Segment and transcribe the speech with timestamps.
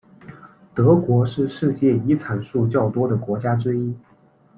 [0.73, 3.95] 德国是世界遗产数较多的国家之一。